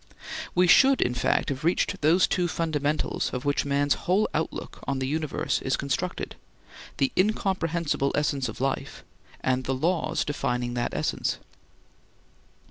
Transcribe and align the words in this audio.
We 0.55 0.65
should 0.65 0.99
in 0.99 1.13
fact 1.13 1.49
have 1.49 1.63
reached 1.63 2.01
those 2.01 2.25
two 2.27 2.47
fundamentals 2.47 3.29
of 3.35 3.45
which 3.45 3.65
man's 3.65 3.93
whole 4.09 4.27
outlook 4.33 4.83
on 4.87 4.97
the 4.97 5.05
universe 5.05 5.61
is 5.61 5.77
constructed—the 5.77 7.11
incomprehensible 7.15 8.11
essence 8.15 8.49
of 8.49 8.59
life, 8.59 9.03
and 9.41 9.63
the 9.65 9.75
laws 9.75 10.25
defining 10.25 10.73
that 10.73 10.95
essence. 10.95 11.37